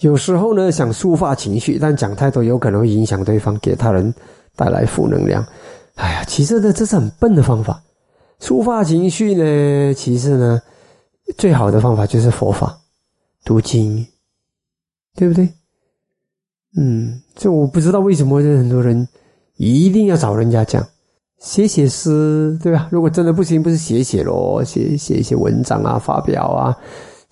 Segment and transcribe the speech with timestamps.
[0.00, 4.12] 有时候呢，想抒发情绪，但讲太多有可能会影响对方，给他人
[4.54, 5.44] 带来负能量。
[5.94, 7.82] 哎呀，其实呢，这是很笨的方法。
[8.40, 10.60] 抒发情绪呢，其实呢，
[11.38, 12.78] 最好的方法就是佛法，
[13.44, 14.06] 读经，
[15.14, 15.48] 对不对？
[16.76, 19.08] 嗯，这我不知道为什么很多人
[19.56, 20.86] 一定要找人家讲，
[21.38, 22.86] 写写诗，对吧？
[22.90, 26.76] 如果真的不行，不是写写咯，写写一些文章啊，发表啊，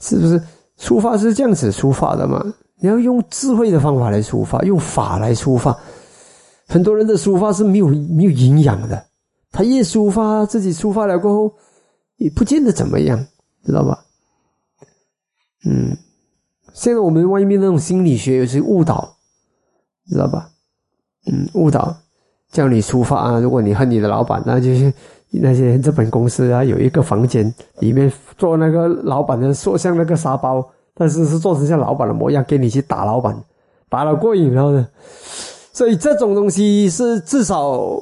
[0.00, 0.40] 是不是？
[0.78, 2.44] 书法是这样子书法的嘛？
[2.76, 5.78] 你要用智慧的方法来书法，用法来书法。
[6.66, 9.06] 很多人的书法是没有没有营养的，
[9.50, 11.54] 他一书法，自己书法了过后，
[12.16, 13.26] 也不见得怎么样，
[13.64, 14.04] 知道吧？
[15.64, 15.96] 嗯，
[16.72, 19.16] 现在我们外面那种心理学有些误导，
[20.06, 20.50] 知道吧？
[21.26, 21.96] 嗯，误导
[22.54, 24.90] 叫你出发啊，如果你恨你的老板，那就是
[25.28, 30.66] 那些日本公司啊，有一个房间里面做那个老板的塑像那个沙包。
[30.96, 33.36] 但是是做成像老板的模样，给你去打老板，
[33.88, 34.86] 打了过瘾了呢。
[35.72, 37.98] 所以这种东西是至少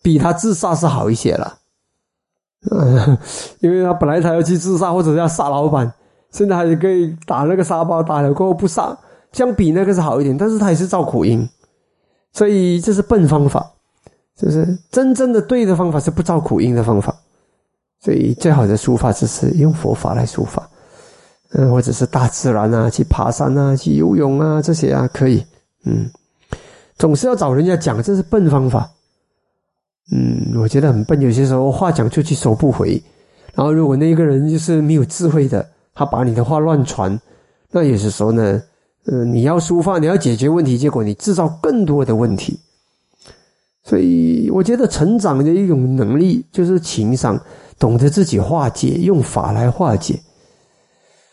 [0.00, 1.54] 比他自杀是好一些了。
[2.70, 3.18] 嗯，
[3.58, 5.92] 因为他本来他要去自杀或者要杀老板，
[6.30, 8.96] 现在还可以打那个沙包，打了过后不杀，
[9.32, 10.38] 相比那个是好一点。
[10.38, 11.44] 但是他也是造苦因，
[12.34, 13.72] 所以这是笨方法，
[14.36, 17.16] 就是真正的对的方法是不造苦因的方法。
[18.00, 20.68] 所以最好的书法就是用佛法来书法。
[21.56, 25.46] 嗯，或者是大自然啊，去爬山啊，去游泳啊，这些啊可以。
[25.84, 26.10] 嗯，
[26.98, 28.90] 总是要找人家讲，这是笨方法。
[30.10, 31.20] 嗯，我觉得很笨。
[31.20, 33.00] 有些时候话讲出去收不回，
[33.54, 37.16] 然后如果那个人就是没有智慧的，他把你的话乱传，
[37.70, 38.60] 那有些时候呢，
[39.06, 42.58] 呃，你要抒发，你要解决问题，结果你制造更多的问题。
[43.82, 47.38] 所以，我觉得成长的一种能力就是情商，
[47.78, 50.18] 懂得自己化解，用法来化解。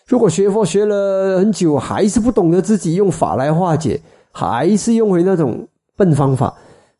[0.05, 4.01] 如果学佛学了很久，还是不懂得自己用法来化解，
[4.33, 6.53] 还是用回那种笨方法，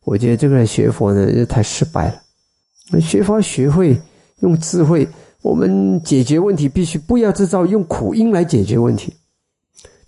[0.04, 2.98] 我觉得这个学佛呢就太失败了。
[2.98, 4.00] 学佛学会
[4.40, 5.06] 用智慧，
[5.42, 9.12] 我们解决问题必须不要制造用苦因来解决问题。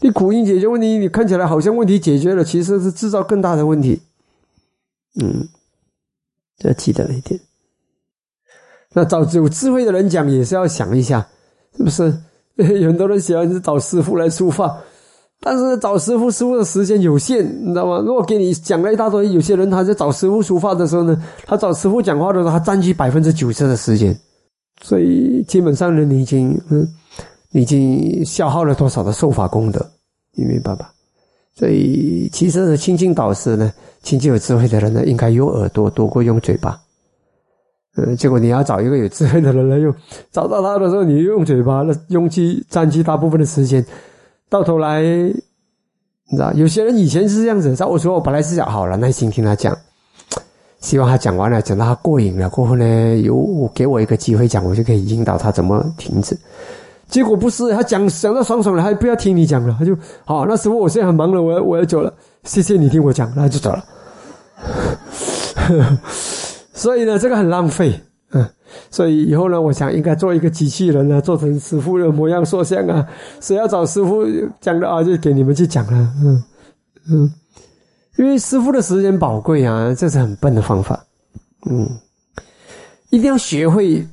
[0.05, 3.99] 你苦因解决问题，你看起来好像问题解决了，其实是制造更大的问题。
[5.19, 5.49] 嗯，
[6.63, 7.41] 要记得一点。
[8.93, 11.27] 那找有智慧的人讲，也是要想一下，
[11.75, 12.15] 是不是？
[12.83, 14.79] 有很多人喜欢找师傅来书法，
[15.41, 18.03] 但是找师傅师傅的时间有限，你知道吗？
[18.05, 24.15] 如果给你讲了一大堆，有些人他在找师傅书法的时候呢，他找师傅讲话的时候，他占据百分之九十的时间，
[24.83, 26.87] 所以基本上呢，你已经嗯，
[27.53, 29.85] 已经消耗了多少的受法功德，
[30.35, 30.91] 你明白吧？
[31.57, 33.73] 所以其实呢，亲近导师呢，
[34.03, 36.81] 亲近有智慧的人呢，应该用耳朵多过用嘴巴。
[37.97, 39.95] 嗯，结果你要找一个有智慧的人来用，
[40.33, 43.87] 找到他的时候，你用嘴巴，那用去占据大部分的时间，
[44.49, 45.33] 到头来，你
[46.33, 49.79] 知道，有些人以前是这样子，在我说我本来是想好了，耐心听他讲，
[50.81, 56.37] 希望他讲完了，讲到他过瘾了，过后呢，有给我一个机会讲，我就可以引导他怎么停止。
[57.15, 63.85] 结果不是，他讲讲到爽爽了，他不要听你讲了，他就好，那时候我现在很忙了，我要我要走了，谢谢你听我讲，那就走了。
[66.75, 68.01] 所以呢，这个很浪费，
[68.33, 68.45] 嗯，
[68.91, 73.07] 所以以后呢，我想应该做一个机器人呢，做成师傅的模样塑像啊，
[73.41, 74.27] 谁要找师傅
[74.61, 76.43] 讲的啊，就给你们去讲了，嗯
[77.09, 77.33] 嗯，
[78.17, 81.01] 因为师傅的时间宝贵啊，这是很笨的方法，
[81.71, 81.89] 嗯，
[83.11, 84.05] 一定要学会，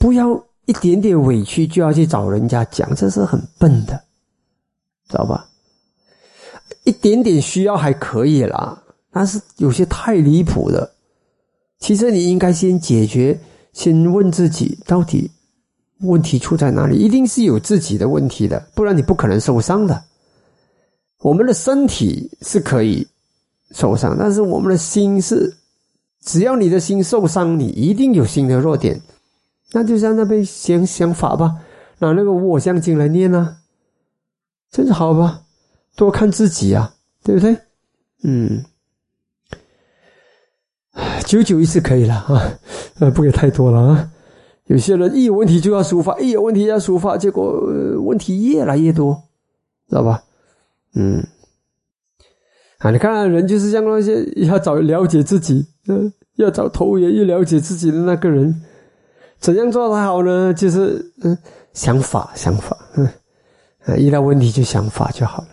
[0.00, 0.30] 不要
[0.70, 4.00] 一点点委屈就要去找人家讲，这是很笨的，
[5.08, 5.48] 知道吧？
[6.84, 8.80] 一点点需要还可以啦，
[9.10, 10.88] 但是有些太离谱的。
[11.80, 13.36] 其实你应该先解决，
[13.72, 15.28] 先问自己到底
[16.02, 16.96] 问题出在哪里？
[16.96, 20.00] 一定是有自己的问题的，不然你不可能受伤的。
[21.18, 23.04] 我们的身体是可以
[23.72, 25.52] 受伤，但是我们的心是，
[26.24, 29.00] 只要你的心受伤，你一定有心的弱点。
[29.72, 31.56] 那就在那边想想法吧，
[31.98, 33.58] 拿那个我相经来念啊，
[34.70, 35.42] 真是好吧？
[35.96, 37.56] 多看自己啊，对不对？
[38.22, 38.64] 嗯。
[41.24, 42.58] 久久一次可以了啊，
[42.98, 44.10] 呃，不给太多了啊。
[44.66, 47.60] 有些人一有问题就要抒发，一有问题要抒发，结果
[48.02, 49.14] 问题越来越多，
[49.88, 50.24] 知道吧？
[50.94, 51.24] 嗯，
[52.78, 58.62] 啊，你看人就是这样那些要找了解自己，嗯，要找投缘，要了解自己的那个人，
[59.40, 60.52] 怎样做才好呢？
[60.52, 61.36] 就是嗯，
[61.72, 63.08] 想法，想法，嗯，
[63.96, 65.48] 遇到问题就想法就好了。